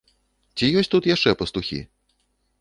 [0.57, 1.79] Ці ёсць тут яшчэ пастухі?